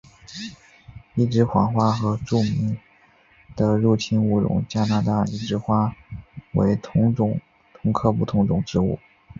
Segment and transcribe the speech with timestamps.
[1.13, 2.75] 一枝黄花和著名
[3.55, 5.95] 的入侵物种加拿大一枝黄花
[6.53, 7.13] 为同
[7.93, 8.97] 科不同种植物。